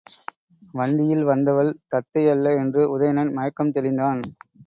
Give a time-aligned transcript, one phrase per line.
[0.73, 4.21] வண்டியில் வந்தவள் தத்தை அல்ல என்று உதயணன் மயக்கம் தெளிந்தான்.